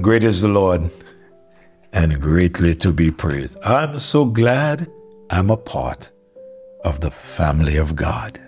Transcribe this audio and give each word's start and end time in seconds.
Great 0.00 0.24
is 0.24 0.40
the 0.40 0.48
Lord 0.48 0.88
and 1.92 2.20
greatly 2.20 2.74
to 2.76 2.90
be 2.90 3.10
praised. 3.10 3.58
I'm 3.62 3.98
so 3.98 4.24
glad 4.24 4.90
I'm 5.28 5.50
a 5.50 5.58
part 5.58 6.10
of 6.84 7.00
the 7.00 7.10
family 7.10 7.76
of 7.76 7.96
God. 7.96 8.40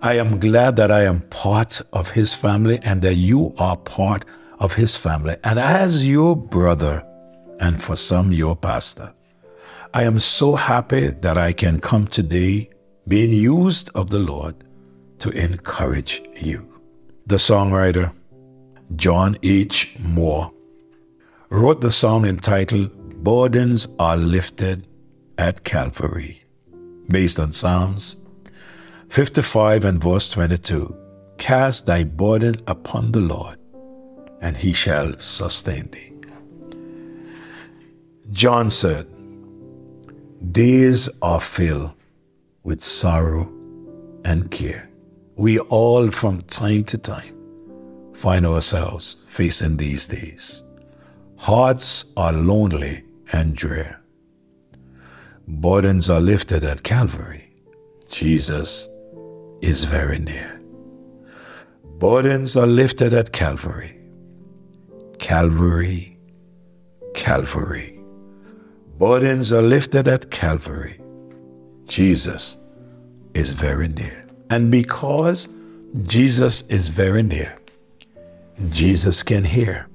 I 0.00 0.14
am 0.14 0.40
glad 0.40 0.74
that 0.76 0.90
I 0.90 1.02
am 1.02 1.20
part 1.30 1.82
of 1.92 2.10
His 2.10 2.34
family 2.34 2.80
and 2.82 3.00
that 3.02 3.14
you 3.14 3.54
are 3.58 3.76
part 3.76 4.24
of 4.58 4.74
His 4.74 4.96
family. 4.96 5.36
And 5.44 5.60
as 5.60 6.08
your 6.08 6.34
brother, 6.34 7.06
and 7.60 7.80
for 7.80 7.94
some, 7.94 8.32
your 8.32 8.56
pastor, 8.56 9.12
I 9.94 10.02
am 10.02 10.18
so 10.18 10.56
happy 10.56 11.10
that 11.10 11.38
I 11.38 11.52
can 11.52 11.78
come 11.78 12.08
today 12.08 12.70
being 13.06 13.32
used 13.32 13.90
of 13.94 14.10
the 14.10 14.18
Lord 14.18 14.56
to 15.20 15.30
encourage 15.30 16.22
you. 16.34 16.66
The 17.26 17.36
songwriter, 17.36 18.12
John 18.96 19.38
H. 19.44 19.94
Moore, 20.00 20.50
wrote 21.52 21.82
the 21.82 21.92
song 21.92 22.24
entitled 22.24 22.90
Burdens 23.22 23.86
Are 23.98 24.16
Lifted 24.16 24.86
at 25.36 25.64
Calvary, 25.64 26.42
based 27.08 27.38
on 27.38 27.52
Psalms 27.52 28.16
55 29.10 29.84
and 29.84 30.02
verse 30.02 30.30
22. 30.30 30.96
Cast 31.36 31.84
thy 31.84 32.04
burden 32.04 32.54
upon 32.66 33.12
the 33.12 33.20
Lord, 33.20 33.58
and 34.40 34.56
he 34.56 34.72
shall 34.72 35.18
sustain 35.18 35.90
thee. 35.90 36.14
John 38.30 38.70
said, 38.70 39.06
Days 40.52 41.10
are 41.20 41.40
filled 41.40 41.92
with 42.62 42.82
sorrow 42.82 43.52
and 44.24 44.50
care. 44.50 44.88
We 45.36 45.58
all, 45.58 46.10
from 46.10 46.40
time 46.44 46.84
to 46.84 46.96
time, 46.96 47.36
find 48.14 48.46
ourselves 48.46 49.22
facing 49.26 49.76
these 49.76 50.06
days. 50.08 50.62
Hearts 51.42 52.04
are 52.16 52.32
lonely 52.32 53.02
and 53.32 53.56
drear. 53.56 53.98
Burdens 55.48 56.08
are 56.08 56.20
lifted 56.20 56.64
at 56.64 56.84
Calvary. 56.84 57.50
Jesus 58.08 58.88
is 59.60 59.82
very 59.82 60.20
near. 60.20 60.60
Burdens 61.98 62.56
are 62.56 62.68
lifted 62.68 63.12
at 63.12 63.32
Calvary. 63.32 63.98
Calvary, 65.18 66.16
Calvary. 67.12 67.98
Burdens 68.96 69.52
are 69.52 69.62
lifted 69.62 70.06
at 70.06 70.30
Calvary. 70.30 71.00
Jesus 71.88 72.56
is 73.34 73.50
very 73.50 73.88
near. 73.88 74.28
And 74.48 74.70
because 74.70 75.48
Jesus 76.04 76.62
is 76.68 76.88
very 76.88 77.24
near, 77.24 77.52
Jesus 78.70 79.24
can 79.24 79.42
hear. 79.42 79.88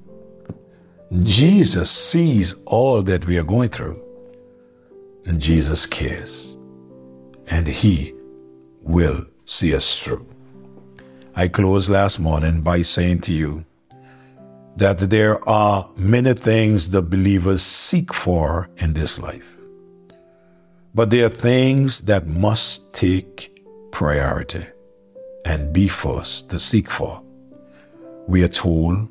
Jesus 1.11 1.89
sees 1.89 2.53
all 2.65 3.01
that 3.03 3.25
we 3.25 3.37
are 3.37 3.43
going 3.43 3.69
through. 3.69 4.01
And 5.25 5.39
Jesus 5.39 5.85
cares. 5.85 6.57
And 7.47 7.67
He 7.67 8.13
will 8.81 9.25
see 9.45 9.73
us 9.73 9.97
through. 9.97 10.25
I 11.35 11.47
closed 11.47 11.89
last 11.89 12.19
morning 12.19 12.61
by 12.61 12.81
saying 12.81 13.21
to 13.21 13.33
you 13.33 13.65
that 14.75 15.09
there 15.09 15.47
are 15.47 15.89
many 15.95 16.33
things 16.33 16.89
the 16.89 17.01
believers 17.01 17.61
seek 17.61 18.13
for 18.13 18.69
in 18.77 18.93
this 18.93 19.17
life. 19.17 19.55
But 20.93 21.09
there 21.09 21.25
are 21.27 21.29
things 21.29 22.01
that 22.01 22.27
must 22.27 22.91
take 22.93 23.63
priority 23.91 24.65
and 25.45 25.71
be 25.71 25.87
first 25.87 26.49
to 26.49 26.59
seek 26.59 26.89
for. 26.89 27.21
We 28.27 28.43
are 28.43 28.49
told 28.49 29.07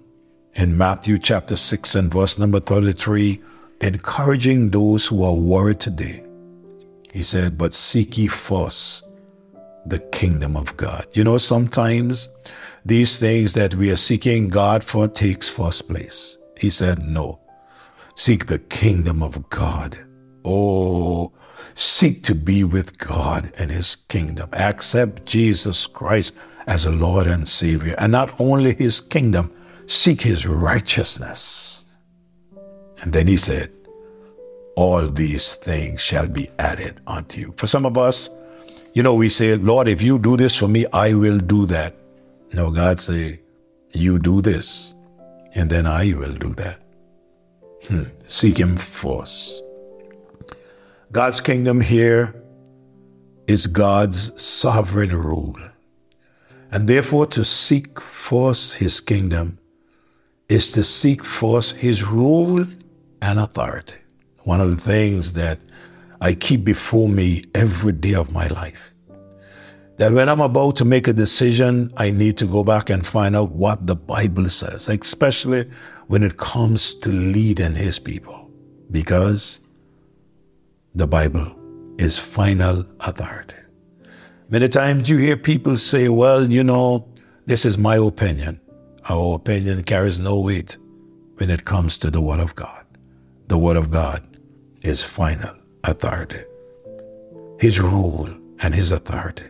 in 0.57 0.77
Matthew 0.77 1.19
chapter 1.19 1.55
6 1.55 1.95
and 1.95 2.11
verse 2.11 2.39
number 2.39 2.61
33, 2.61 3.43
encouraging 3.83 4.71
those 4.71 5.07
who 5.07 5.23
are 5.23 5.35
worried 5.35 5.81
today. 5.81 6.25
He 7.13 7.23
said, 7.23 7.59
But 7.59 7.75
seek 7.75 8.17
ye 8.17 8.27
first 8.27 9.05
the 9.85 9.99
kingdom 9.99 10.57
of 10.57 10.75
God. 10.79 11.07
You 11.13 11.25
know, 11.25 11.37
sometimes 11.37 12.31
these 12.87 13.19
things 13.19 13.53
that 13.53 13.75
we 13.75 13.91
are 13.91 13.97
seeking 13.97 14.49
God 14.49 14.83
for 14.83 15.07
takes 15.09 15.47
first 15.47 15.89
place. 15.89 16.39
He 16.57 16.71
said, 16.71 17.07
No. 17.07 17.39
Seek 18.15 18.47
the 18.47 18.59
kingdom 18.59 19.23
of 19.23 19.51
God. 19.51 19.99
Oh, 20.43 21.33
seek 21.75 22.23
to 22.25 22.35
be 22.35 22.65
with 22.65 22.97
God 22.97 23.53
and 23.59 23.71
his 23.71 23.97
kingdom. 24.09 24.49
Accept 24.55 25.27
Jesus 25.27 25.87
Christ 25.87 26.33
as 26.67 26.87
a 26.87 26.91
Lord 26.91 27.27
and 27.27 27.47
Savior. 27.47 27.95
And 27.99 28.13
not 28.13 28.41
only 28.41 28.75
his 28.75 29.03
kingdom, 29.03 29.53
seek 29.87 30.23
his 30.23 30.47
righteousness. 30.47 31.85
And 33.01 33.13
then 33.13 33.27
he 33.27 33.37
said, 33.37 33.73
All 34.77 35.09
these 35.09 35.55
things 35.57 36.01
shall 36.01 36.29
be 36.29 36.51
added 36.59 37.01
unto 37.07 37.41
you. 37.41 37.55
For 37.57 37.67
some 37.67 37.87
of 37.87 37.97
us, 37.97 38.29
you 38.95 39.03
know, 39.03 39.15
we 39.15 39.29
say, 39.29 39.57
Lord, 39.57 39.89
if 39.89 40.03
you 40.03 40.19
do 40.19 40.37
this 40.37 40.57
for 40.57 40.69
me, 40.69 40.87
I 40.93 41.15
will 41.15 41.39
do 41.39 41.67
that. 41.67 41.95
No, 42.53 42.71
God 42.71 43.01
say, 43.01 43.41
You 43.93 44.19
do 44.19 44.41
this, 44.41 44.95
and 45.55 45.71
then 45.71 45.87
I 45.87 46.13
will 46.13 46.35
do 46.35 46.55
that. 46.55 46.81
Hmm. 47.89 48.05
Seek 48.27 48.59
him 48.59 48.77
first. 48.77 49.63
God's 51.13 51.41
kingdom 51.41 51.81
here 51.81 52.35
is 53.47 53.67
God's 53.67 54.43
sovereign 54.43 55.15
rule. 55.15 55.57
And 56.73 56.89
therefore, 56.89 57.27
to 57.27 57.45
seek 57.45 58.01
first 58.01 58.75
his 58.75 59.01
kingdom 59.01 59.59
is 60.49 60.71
to 60.73 60.85
seek 60.85 61.25
first 61.25 61.77
his 61.77 62.05
rule 62.05 62.67
and 63.21 63.39
authority. 63.39 63.97
One 64.45 64.61
of 64.61 64.71
the 64.71 64.81
things 64.81 65.33
that 65.33 65.59
I 66.21 66.35
keep 66.35 66.65
before 66.65 67.09
me 67.09 67.45
every 67.55 67.93
day 67.93 68.15
of 68.15 68.33
my 68.33 68.47
life. 68.47 68.95
That 69.99 70.13
when 70.13 70.29
I'm 70.29 70.41
about 70.41 70.77
to 70.77 70.85
make 70.85 71.09
a 71.09 71.13
decision, 71.13 71.93
I 71.97 72.11
need 72.11 72.37
to 72.39 72.47
go 72.47 72.63
back 72.63 72.91
and 72.91 73.07
find 73.07 73.35
out 73.35 73.53
what 73.53 73.87
the 73.87 73.97
Bible 73.97 74.49
says, 74.49 74.89
especially 74.89 75.69
when 76.07 76.23
it 76.23 76.37
comes 76.37 76.95
to 76.97 77.09
leading 77.09 77.75
his 77.75 77.99
people. 77.99 78.51
Because 78.91 79.61
the 80.95 81.07
Bible 81.07 81.55
is 81.99 82.19
final 82.19 82.87
authority. 83.01 83.57
Many 84.49 84.69
times 84.69 85.11
you 85.11 85.17
hear 85.17 85.37
people 85.37 85.77
say, 85.77 86.09
well, 86.09 86.49
you 86.51 86.63
know, 86.63 87.09
this 87.47 87.65
is 87.65 87.77
my 87.77 87.97
opinion. 87.97 88.61
Our 89.09 89.37
opinion 89.37 89.85
carries 89.85 90.19
no 90.19 90.41
weight 90.41 90.79
when 91.37 91.49
it 91.49 91.65
comes 91.65 91.97
to 91.99 92.11
the 92.11 92.21
Word 92.21 92.41
of 92.41 92.57
God. 92.57 92.85
The 93.47 93.57
Word 93.57 93.77
of 93.77 93.93
God 93.93 94.23
is 94.83 95.01
final 95.01 95.55
authority. 95.85 96.43
His 97.61 97.81
rule 97.81 98.29
and 98.59 98.75
His 98.75 98.91
authority 98.91 99.45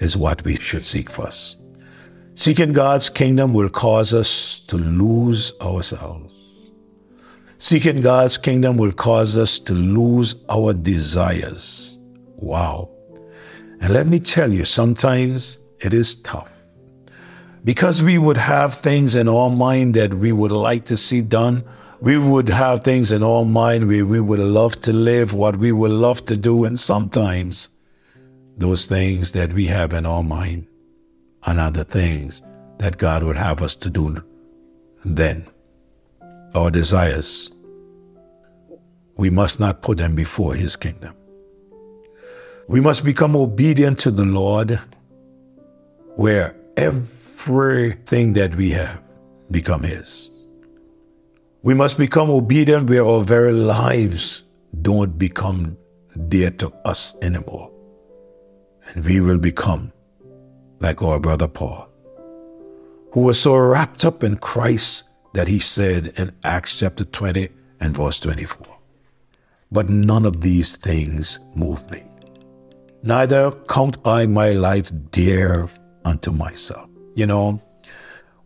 is 0.00 0.16
what 0.16 0.42
we 0.42 0.56
should 0.56 0.84
seek 0.84 1.10
first. 1.10 1.58
Seeking 2.34 2.72
God's 2.72 3.08
kingdom 3.08 3.54
will 3.54 3.68
cause 3.68 4.12
us 4.12 4.58
to 4.66 4.76
lose 4.76 5.52
ourselves. 5.60 6.34
Seeking 7.58 8.00
God's 8.00 8.36
kingdom 8.36 8.76
will 8.76 8.92
cause 8.92 9.36
us 9.36 9.60
to 9.60 9.74
lose 9.74 10.34
our 10.48 10.72
desires. 10.72 11.98
Wow. 12.34 12.90
And 13.80 13.92
let 13.92 14.08
me 14.08 14.18
tell 14.18 14.52
you, 14.52 14.64
sometimes 14.64 15.58
it 15.80 15.94
is 15.94 16.16
tough 16.16 16.57
because 17.68 18.02
we 18.02 18.16
would 18.16 18.38
have 18.38 18.72
things 18.72 19.14
in 19.14 19.28
our 19.28 19.50
mind 19.50 19.92
that 19.92 20.14
we 20.14 20.32
would 20.32 20.50
like 20.50 20.86
to 20.86 20.96
see 20.96 21.20
done. 21.20 21.62
We 22.00 22.16
would 22.16 22.48
have 22.48 22.82
things 22.82 23.12
in 23.12 23.22
our 23.22 23.44
mind 23.44 23.88
where 23.88 24.06
we 24.06 24.20
would 24.20 24.38
love 24.38 24.80
to 24.80 24.92
live, 24.94 25.34
what 25.34 25.56
we 25.56 25.70
would 25.70 25.90
love 25.90 26.24
to 26.24 26.36
do, 26.38 26.64
and 26.64 26.80
sometimes 26.80 27.68
those 28.56 28.86
things 28.86 29.32
that 29.32 29.52
we 29.52 29.66
have 29.66 29.92
in 29.92 30.06
our 30.06 30.22
mind 30.22 30.66
not 31.46 31.74
the 31.74 31.84
things 31.84 32.40
that 32.78 32.96
God 32.96 33.22
would 33.22 33.36
have 33.36 33.60
us 33.60 33.76
to 33.76 33.90
do 33.90 34.24
then. 35.04 35.46
Our 36.54 36.70
desires, 36.70 37.52
we 39.18 39.28
must 39.28 39.60
not 39.60 39.82
put 39.82 39.98
them 39.98 40.14
before 40.14 40.54
His 40.54 40.74
kingdom. 40.74 41.14
We 42.66 42.80
must 42.80 43.04
become 43.04 43.36
obedient 43.36 43.98
to 43.98 44.10
the 44.10 44.24
Lord 44.24 44.80
where 46.16 46.56
every 46.74 47.17
everything 47.48 48.34
that 48.34 48.54
we 48.56 48.70
have 48.70 49.00
become 49.50 49.82
His. 49.82 50.30
We 51.62 51.72
must 51.72 51.96
become 51.96 52.30
obedient 52.30 52.90
where 52.90 53.06
our 53.06 53.24
very 53.24 53.52
lives 53.52 54.42
don't 54.82 55.18
become 55.18 55.76
dear 56.28 56.50
to 56.50 56.70
us 56.84 57.16
anymore. 57.22 57.70
And 58.88 59.04
we 59.04 59.20
will 59.20 59.38
become 59.38 59.92
like 60.80 61.02
our 61.02 61.18
brother 61.18 61.48
Paul, 61.48 61.88
who 63.12 63.20
was 63.20 63.40
so 63.40 63.56
wrapped 63.56 64.04
up 64.04 64.22
in 64.22 64.36
Christ 64.36 65.04
that 65.32 65.48
he 65.48 65.58
said 65.58 66.08
in 66.18 66.32
Acts 66.44 66.76
chapter 66.76 67.04
20 67.04 67.48
and 67.80 67.96
verse 67.96 68.20
24, 68.20 68.66
But 69.72 69.88
none 69.88 70.26
of 70.26 70.42
these 70.42 70.76
things 70.76 71.38
move 71.54 71.90
me. 71.90 72.02
Neither 73.02 73.52
count 73.68 73.96
I 74.04 74.26
my 74.26 74.52
life 74.52 74.90
dear 75.10 75.68
unto 76.04 76.30
myself 76.30 76.88
you 77.14 77.26
know, 77.26 77.60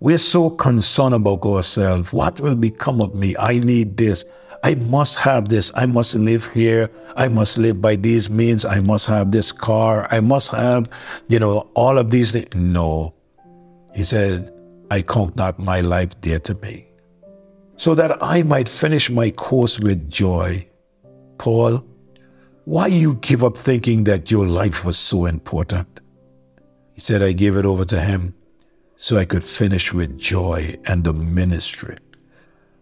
We're 0.03 0.19
so 0.19 0.51
concerned 0.51 1.15
about 1.15 1.45
ourselves. 1.45 2.13
What 2.13 2.41
will 2.41 2.57
become 2.57 3.01
of 3.01 3.15
me? 3.15 3.37
I 3.39 3.61
need 3.61 3.97
this. 3.97 4.25
I 4.65 4.75
must 4.75 5.17
have 5.19 5.49
this. 5.49 5.71
I 5.77 5.87
must 5.87 6.17
live 6.17 6.49
here. 6.49 6.91
I 7.15 7.29
must 7.29 7.57
live 7.57 7.81
by 7.81 7.95
these 7.95 8.29
means. 8.29 8.65
I 8.65 8.81
must 8.81 9.07
have 9.07 9.31
this 9.31 9.53
car. 9.53 10.09
I 10.11 10.19
must 10.19 10.51
have, 10.51 10.89
you 11.29 11.39
know, 11.39 11.71
all 11.75 11.99
of 11.99 12.11
these 12.11 12.33
things. 12.33 12.53
No. 12.57 13.15
He 13.95 14.03
said, 14.03 14.53
I 14.91 15.03
count 15.03 15.37
not 15.37 15.61
my 15.61 15.83
life 15.83 16.21
dear 16.21 16.41
to 16.41 16.55
me, 16.55 16.89
so 17.77 17.95
that 17.95 18.21
I 18.21 18.43
might 18.43 18.69
finish 18.69 19.09
my 19.09 19.31
course 19.31 19.79
with 19.79 20.11
joy. 20.11 20.67
Paul, 21.39 21.85
why 22.65 22.89
you 22.89 23.15
give 23.15 23.45
up 23.45 23.57
thinking 23.57 24.03
that 24.05 24.33
your 24.33 24.47
life 24.47 24.85
was 24.85 24.99
so 24.99 25.27
important? 25.27 26.01
He 26.95 27.01
said, 27.01 27.23
I 27.23 27.31
gave 27.31 27.57
it 27.57 27.65
over 27.65 27.85
to 27.85 28.01
him 28.01 28.35
so 29.03 29.17
I 29.17 29.25
could 29.25 29.43
finish 29.43 29.93
with 29.93 30.17
joy 30.17 30.77
and 30.85 31.03
the 31.03 31.13
ministry, 31.13 31.97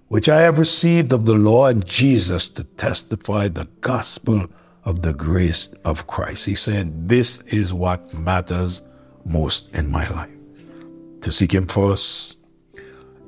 which 0.09 0.29
I 0.29 0.43
have 0.43 0.59
received 0.59 1.15
of 1.15 1.25
the 1.25 1.33
Lord 1.33 1.87
Jesus 1.87 2.47
to 2.51 2.65
testify 2.65 3.49
the 3.49 3.69
gospel 3.81 4.47
of 4.85 5.01
the 5.01 5.15
grace 5.15 5.69
of 5.83 6.07
Christ. 6.07 6.45
He 6.45 6.55
said, 6.55 7.09
This 7.09 7.39
is 7.47 7.73
what 7.73 8.13
matters 8.13 8.83
most 9.25 9.71
in 9.75 9.91
my 9.91 10.07
life. 10.11 10.29
To 11.23 11.33
seek 11.33 11.55
Him 11.55 11.67
first 11.67 12.37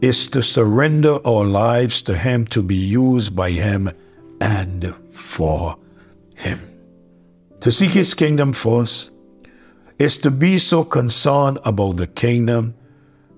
is 0.03 0.29
to 0.29 0.43
surrender 0.43 1.19
our 1.27 1.47
lives 1.47 2.03
to 2.03 2.19
Him 2.19 2.45
to 2.49 2.63
be 2.63 2.77
used 2.77 3.35
by 3.35 3.53
Him 3.53 3.91
and 4.39 4.95
for 5.11 5.79
Him. 6.37 6.61
To 7.61 7.73
seek 7.73 7.93
His 7.93 8.13
kingdom 8.13 8.53
first 8.53 9.13
is 9.99 10.19
to 10.19 10.31
be 10.31 10.59
so 10.59 10.85
concerned 10.85 11.59
about 11.65 11.97
the 11.97 12.07
kingdom 12.07 12.75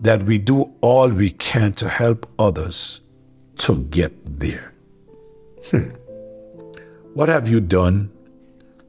that 0.00 0.22
we 0.24 0.38
do 0.38 0.72
all 0.80 1.08
we 1.08 1.30
can 1.30 1.72
to 1.74 1.88
help 1.88 2.28
others 2.38 3.00
to 3.58 3.78
get 3.84 4.12
there. 4.40 4.72
Hmm. 5.70 5.90
What 7.14 7.28
have 7.28 7.48
you 7.48 7.60
done 7.60 8.10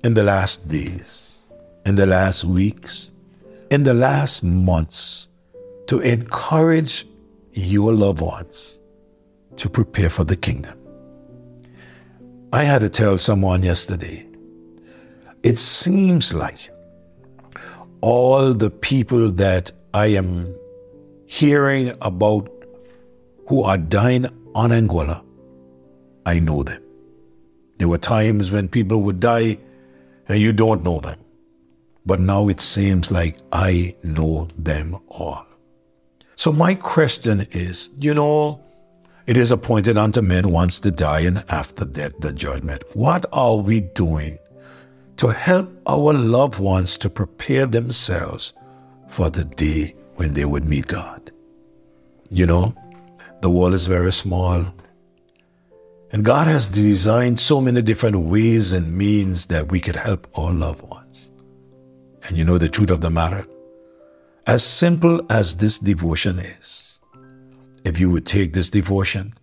in 0.04 0.16
the 0.16 0.24
last 0.24 0.68
days, 0.68 1.38
in 1.86 1.96
the 1.96 2.06
last 2.06 2.44
weeks, 2.44 3.12
in 3.69 3.84
the 3.84 3.94
last 3.94 4.44
months 4.44 5.28
to 5.88 6.00
encourage 6.00 7.06
your 7.54 7.94
loved 7.94 8.22
ones 8.22 8.80
to 9.58 9.69
prepare 9.69 10.10
for 10.10 10.24
the 10.24 10.36
kingdom? 10.36 10.78
I 12.51 12.63
had 12.63 12.80
to 12.81 12.90
tell 12.90 13.18
someone 13.18 13.63
yesterday, 13.63 14.25
it 15.44 15.60
seems 15.60 16.34
like 16.34 16.69
all 18.01 18.54
the 18.54 18.72
people 18.72 19.30
that 19.31 19.72
I 19.94 20.08
am 20.08 20.56
hearing 21.36 21.94
about 22.02 22.50
who 23.50 23.62
are 23.64 23.78
dying 23.78 24.26
on 24.56 24.70
Anguilla, 24.70 25.22
I 26.26 26.40
know 26.40 26.64
them. 26.64 26.82
There 27.78 27.90
were 27.90 27.98
times 27.98 28.52
when 28.52 28.70
people 28.70 29.02
would 29.02 29.20
die 29.20 29.58
and 30.30 30.40
you 30.40 30.54
don't 30.54 30.82
know 30.84 31.02
them. 31.02 31.20
But 32.06 32.22
now 32.22 32.48
it 32.48 32.62
seems 32.62 33.12
like 33.12 33.38
I 33.52 33.96
know 34.02 34.48
them 34.58 34.98
all. 35.10 35.46
So 36.38 36.54
my 36.54 36.74
question 36.74 37.46
is, 37.52 37.90
you 38.00 38.14
know, 38.14 38.62
it 39.28 39.36
is 39.36 39.52
appointed 39.52 39.98
unto 39.98 40.22
men 40.22 40.52
once 40.52 40.80
to 40.82 40.92
die 40.92 41.22
and 41.22 41.44
after 41.50 41.84
that 41.84 42.22
the 42.22 42.32
judgment. 42.32 42.84
What 42.94 43.26
are 43.34 43.58
we 43.58 43.82
doing 43.82 44.38
to 45.18 45.28
help 45.28 45.70
our 45.86 46.14
loved 46.14 46.60
ones 46.60 46.98
to 47.00 47.10
prepare 47.10 47.66
themselves 47.66 48.54
for 49.10 49.30
the 49.30 49.44
day 49.44 49.96
when 50.16 50.34
they 50.34 50.46
would 50.46 50.68
meet 50.68 50.88
God. 50.88 51.32
You 52.30 52.46
know, 52.46 52.76
the 53.42 53.50
world 53.50 53.74
is 53.74 53.88
very 53.88 54.12
small. 54.12 54.66
And 56.12 56.24
God 56.24 56.48
has 56.48 56.68
designed 56.68 57.40
so 57.40 57.60
many 57.62 57.82
different 57.82 58.20
ways 58.20 58.74
and 58.74 58.98
means 58.98 59.48
that 59.48 59.72
we 59.72 59.80
could 59.80 59.96
help 59.96 60.28
our 60.38 60.52
loved 60.52 60.84
ones. 60.84 61.32
And 62.24 62.38
you 62.38 62.44
know 62.44 62.58
the 62.58 62.70
truth 62.70 62.90
of 62.90 63.02
the 63.02 63.10
matter? 63.10 63.46
As 64.48 64.64
simple 64.64 65.22
as 65.30 65.58
this 65.58 65.80
devotion 65.80 66.40
is, 66.40 67.00
if 67.84 68.00
you 68.00 68.10
would 68.10 68.26
take 68.26 68.54
this 68.54 68.70
devotion 68.70 69.34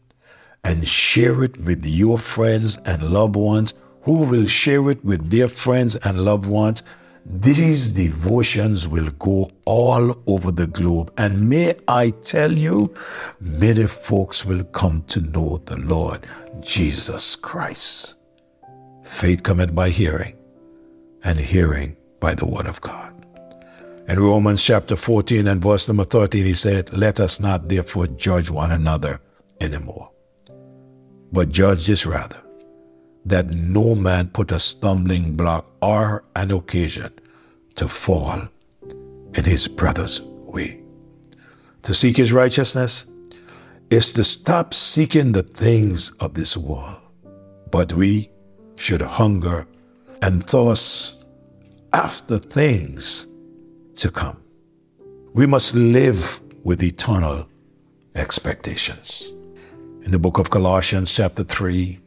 and 0.64 0.86
share 0.86 1.44
it 1.44 1.58
with 1.58 1.84
your 1.84 2.18
friends 2.18 2.78
and 2.84 3.10
loved 3.10 3.36
ones 3.36 3.74
who 4.02 4.12
will 4.12 4.46
share 4.46 4.90
it 4.90 5.04
with 5.04 5.30
their 5.30 5.48
friends 5.48 5.96
and 5.96 6.24
loved 6.24 6.46
ones. 6.46 6.82
These 7.24 7.88
devotions 7.88 8.88
will 8.88 9.10
go 9.10 9.50
all 9.64 10.22
over 10.26 10.50
the 10.50 10.66
globe. 10.66 11.12
And 11.16 11.48
may 11.48 11.76
I 11.86 12.10
tell 12.10 12.52
you, 12.52 12.92
many 13.40 13.86
folks 13.86 14.44
will 14.44 14.64
come 14.64 15.02
to 15.08 15.20
know 15.20 15.62
the 15.64 15.76
Lord 15.76 16.26
Jesus 16.60 17.36
Christ. 17.36 18.16
Faith 19.04 19.42
cometh 19.42 19.74
by 19.74 19.90
hearing, 19.90 20.36
and 21.22 21.38
hearing 21.38 21.96
by 22.18 22.34
the 22.34 22.46
word 22.46 22.66
of 22.66 22.80
God. 22.80 23.14
In 24.08 24.18
Romans 24.18 24.62
chapter 24.62 24.96
14 24.96 25.46
and 25.46 25.62
verse 25.62 25.86
number 25.86 26.04
13, 26.04 26.44
he 26.44 26.54
said, 26.54 26.92
Let 26.92 27.20
us 27.20 27.38
not 27.38 27.68
therefore 27.68 28.08
judge 28.08 28.50
one 28.50 28.72
another 28.72 29.20
anymore, 29.60 30.10
but 31.30 31.50
judge 31.50 31.86
this 31.86 32.04
rather 32.04 32.42
that 33.24 33.50
no 33.50 33.94
man 33.94 34.28
put 34.28 34.50
a 34.50 34.58
stumbling 34.58 35.36
block 35.36 35.66
or 35.80 36.24
an 36.34 36.50
occasion 36.50 37.12
to 37.76 37.88
fall 37.88 38.48
in 39.34 39.44
his 39.44 39.68
brother's 39.68 40.20
way. 40.20 40.82
To 41.82 41.94
seek 41.94 42.16
his 42.16 42.32
righteousness 42.32 43.06
is 43.90 44.12
to 44.12 44.24
stop 44.24 44.74
seeking 44.74 45.32
the 45.32 45.42
things 45.42 46.12
of 46.20 46.34
this 46.34 46.56
world, 46.56 47.00
but 47.70 47.92
we 47.92 48.30
should 48.76 49.02
hunger 49.02 49.66
and 50.20 50.44
thirst 50.44 51.24
after 51.92 52.38
things 52.38 53.26
to 53.96 54.10
come. 54.10 54.42
We 55.34 55.46
must 55.46 55.74
live 55.74 56.40
with 56.64 56.82
eternal 56.82 57.48
expectations. 58.14 59.24
In 60.02 60.10
the 60.10 60.18
book 60.18 60.38
of 60.38 60.50
Colossians, 60.50 61.12
chapter 61.12 61.44
3, 61.44 61.98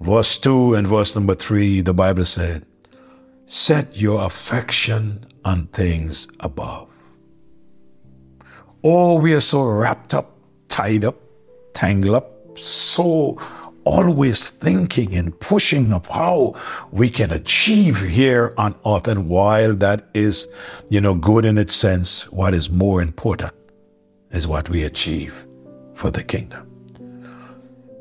verse 0.00 0.38
2 0.38 0.74
and 0.74 0.86
verse 0.86 1.14
number 1.14 1.34
3, 1.34 1.82
the 1.82 1.94
Bible 1.94 2.24
said, 2.24 2.66
Set 3.46 3.96
your 3.96 4.22
affection 4.22 5.26
on 5.44 5.66
things 5.68 6.28
above. 6.40 6.88
Oh, 8.82 9.18
we 9.18 9.34
are 9.34 9.40
so 9.40 9.64
wrapped 9.64 10.14
up, 10.14 10.36
tied 10.68 11.04
up, 11.04 11.16
tangled 11.74 12.14
up, 12.14 12.58
so 12.58 13.38
always 13.84 14.50
thinking 14.50 15.14
and 15.14 15.38
pushing 15.40 15.92
of 15.92 16.06
how 16.06 16.54
we 16.92 17.10
can 17.10 17.32
achieve 17.32 18.00
here 18.00 18.54
on 18.56 18.74
earth. 18.86 19.08
And 19.08 19.28
while 19.28 19.74
that 19.76 20.08
is, 20.14 20.48
you 20.88 21.00
know, 21.00 21.14
good 21.14 21.44
in 21.44 21.58
its 21.58 21.74
sense, 21.74 22.30
what 22.30 22.54
is 22.54 22.70
more 22.70 23.02
important 23.02 23.52
is 24.30 24.46
what 24.46 24.68
we 24.68 24.84
achieve 24.84 25.46
for 25.94 26.10
the 26.10 26.22
kingdom. 26.22 26.69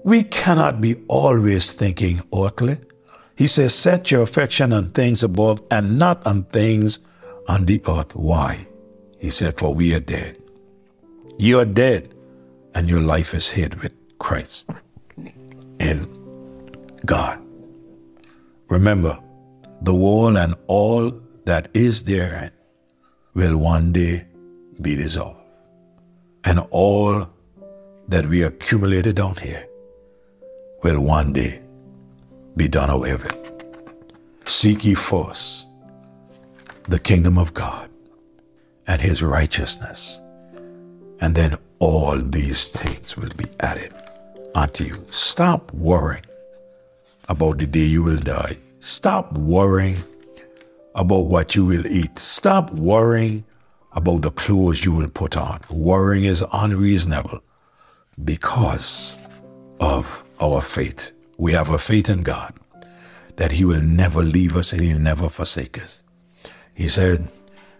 We 0.10 0.24
cannot 0.24 0.82
be 0.82 0.96
always 1.08 1.72
thinking 1.72 2.24
earthly. 2.36 2.80
He 3.36 3.46
says, 3.46 3.76
Set 3.76 4.10
your 4.10 4.24
affection 4.24 4.74
on 4.74 4.90
things 4.90 5.22
above 5.22 5.62
and 5.70 6.00
not 6.00 6.26
on 6.26 6.46
things 6.46 6.98
on 7.48 7.66
the 7.66 7.80
earth. 7.88 8.16
Why? 8.16 8.66
He 9.20 9.30
said, 9.30 9.60
For 9.60 9.72
we 9.72 9.94
are 9.94 10.00
dead. 10.00 10.42
You 11.38 11.60
are 11.60 11.66
dead, 11.66 12.16
and 12.74 12.90
your 12.90 13.02
life 13.02 13.36
is 13.36 13.50
hid 13.50 13.84
with 13.84 13.94
Christ 14.18 14.68
in 15.80 16.10
God. 17.06 17.40
Remember, 18.68 19.20
the 19.84 19.94
world 19.94 20.38
and 20.38 20.56
all 20.66 21.14
that 21.46 21.68
is 21.76 22.02
therein 22.02 22.50
will 23.36 23.58
one 23.58 23.94
day 23.94 24.26
be 24.82 24.96
dissolved. 24.96 25.38
And 26.46 26.66
all 26.72 27.30
that 28.08 28.26
we 28.26 28.42
accumulated 28.42 29.16
down 29.16 29.36
here 29.36 29.69
will 30.84 31.00
one 31.00 31.34
day 31.34 31.62
be 32.56 32.68
done 32.68 32.90
away 32.90 33.14
with. 33.14 33.36
Seek 34.46 34.86
ye 34.86 34.94
first 34.96 35.68
the 36.88 37.00
kingdom 37.00 37.38
of 37.38 37.54
God 37.54 37.90
and 38.88 39.02
his 39.02 39.22
righteousness, 39.22 40.20
and 41.22 41.36
then 41.36 41.58
all 41.80 42.18
these 42.18 42.68
things 42.68 43.16
will 43.16 43.30
be 43.38 43.46
added 43.60 43.94
unto 44.56 44.84
you. 44.84 45.06
Stop 45.12 45.72
worrying 45.74 46.26
about 47.28 47.60
the 47.60 47.68
day 47.68 47.86
you 47.86 48.04
will 48.04 48.18
die. 48.18 48.58
Stop 48.80 49.34
worrying 49.34 50.04
about 50.96 51.26
what 51.26 51.56
you 51.56 51.66
will 51.66 51.86
eat. 51.86 52.18
Stop 52.18 52.72
worrying 52.72 53.44
about 53.94 54.22
the 54.22 54.32
clothes 54.32 54.84
you 54.84 54.92
will 54.92 55.10
put 55.10 55.38
on. 55.38 55.60
Worrying 55.70 56.24
is 56.24 56.44
unreasonable 56.52 57.42
because 58.24 59.18
of 59.80 60.24
our 60.40 60.62
faith. 60.62 61.12
We 61.38 61.54
have 61.54 61.70
a 61.70 61.78
faith 61.78 62.10
in 62.10 62.24
God 62.24 62.54
that 63.36 63.54
He 63.54 63.64
will 63.64 63.82
never 63.82 64.22
leave 64.22 64.56
us 64.56 64.74
and 64.74 64.82
He'll 64.82 65.00
never 65.00 65.30
forsake 65.30 65.82
us. 65.82 66.04
He 66.74 66.90
said, 66.90 67.30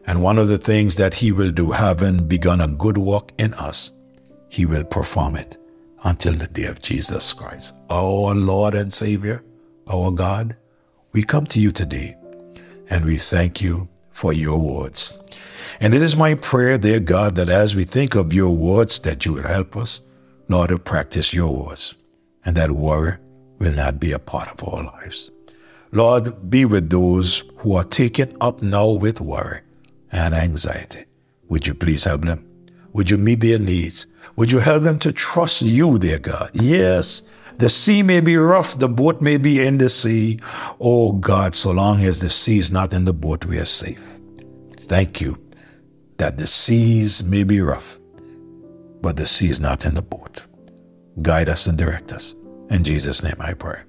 And 0.06 0.24
one 0.24 0.38
of 0.38 0.48
the 0.48 0.58
things 0.58 0.96
that 0.96 1.16
He 1.16 1.32
will 1.32 1.52
do, 1.52 1.72
having 1.72 2.28
begun 2.28 2.62
a 2.62 2.68
good 2.68 2.98
work 2.98 3.32
in 3.38 3.54
us, 3.56 3.92
He 4.48 4.66
will 4.66 4.86
perform 4.86 5.36
it 5.36 5.58
until 6.04 6.34
the 6.34 6.48
day 6.48 6.66
of 6.66 6.82
Jesus 6.82 7.34
Christ. 7.34 7.74
Our 7.90 8.34
Lord 8.34 8.74
and 8.74 8.94
Savior, 8.94 9.44
our 9.88 10.12
God, 10.12 10.56
we 11.12 11.24
come 11.24 11.46
to 11.48 11.60
you 11.60 11.72
today 11.72 12.16
and 12.90 13.06
we 13.06 13.18
thank 13.18 13.62
you 13.62 13.90
for 14.12 14.34
your 14.34 14.60
words. 14.60 15.18
And 15.80 15.94
it 15.94 16.02
is 16.02 16.16
my 16.16 16.36
prayer, 16.36 16.78
dear 16.78 17.00
God, 17.00 17.36
that 17.36 17.50
as 17.50 17.76
we 17.76 17.84
think 17.84 18.16
of 18.16 18.34
your 18.34 18.56
words, 18.56 19.00
that 19.00 19.26
you 19.26 19.34
will 19.34 19.44
help 19.44 19.78
us, 19.78 20.02
Lord, 20.48 20.70
to 20.70 20.80
practice 20.80 21.34
your 21.34 21.56
words, 21.56 21.96
and 22.46 22.56
that 22.56 22.72
worry 22.72 23.18
will 23.60 23.74
not 23.74 24.00
be 24.00 24.12
a 24.12 24.20
part 24.20 24.50
of 24.50 24.68
our 24.68 24.84
lives. 24.84 25.32
Lord, 25.92 26.50
be 26.50 26.66
with 26.66 26.90
those 26.90 27.44
who 27.58 27.76
are 27.76 27.84
taken 27.84 28.36
up 28.42 28.62
now 28.62 28.90
with 28.90 29.20
worry 29.20 29.62
and 30.12 30.34
anxiety. 30.34 31.06
Would 31.50 31.68
you 31.68 31.74
please 31.74 32.04
help 32.04 32.26
them? 32.26 32.46
Would 32.94 33.10
you 33.10 33.18
meet 33.18 33.42
their 33.42 33.60
needs? 33.60 34.06
Would 34.36 34.52
you 34.52 34.60
help 34.60 34.84
them 34.84 35.00
to 35.00 35.12
trust 35.12 35.62
you, 35.62 35.98
their 35.98 36.20
God? 36.20 36.52
Yes, 36.54 37.24
the 37.58 37.70
sea 37.70 38.04
may 38.04 38.20
be 38.20 38.38
rough, 38.38 38.80
the 38.80 38.88
boat 38.88 39.20
may 39.22 39.38
be 39.38 39.62
in 39.66 39.80
the 39.80 39.90
sea. 39.90 40.40
Oh 40.80 41.12
God, 41.12 41.56
so 41.56 41.72
long 41.72 42.02
as 42.04 42.22
the 42.22 42.30
sea 42.30 42.60
is 42.60 42.72
not 42.72 42.94
in 42.94 43.06
the 43.06 43.14
boat, 43.14 43.46
we 43.46 43.58
are 43.58 43.66
safe. 43.66 44.02
Thank 44.78 45.22
you 45.22 45.38
that 46.18 46.38
the 46.38 46.48
seas 46.48 47.24
may 47.24 47.44
be 47.44 47.62
rough, 47.62 48.00
but 49.02 49.18
the 49.18 49.26
sea 49.26 49.50
is 49.50 49.60
not 49.60 49.86
in 49.86 49.96
the 49.96 50.02
boat. 50.02 50.44
Guide 51.22 51.50
us 51.50 51.68
and 51.68 51.78
direct 51.78 52.14
us. 52.14 52.36
In 52.70 52.84
Jesus' 52.84 53.24
name 53.24 53.36
I 53.40 53.54
pray. 53.54 53.82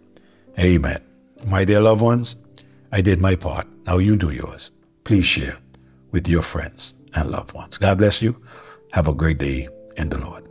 Amen. 0.58 1.00
My 1.44 1.64
dear 1.64 1.80
loved 1.80 2.02
ones, 2.02 2.36
I 2.92 3.00
did 3.00 3.20
my 3.20 3.36
part. 3.36 3.66
Now 3.86 3.98
you 3.98 4.16
do 4.16 4.30
yours. 4.30 4.70
Please 5.04 5.26
share 5.26 5.56
with 6.10 6.28
your 6.28 6.42
friends 6.42 6.94
and 7.14 7.30
loved 7.30 7.54
ones. 7.54 7.78
God 7.78 7.98
bless 7.98 8.20
you. 8.20 8.36
Have 8.92 9.08
a 9.08 9.14
great 9.14 9.38
day 9.38 9.68
in 9.96 10.08
the 10.08 10.18
Lord. 10.18 10.49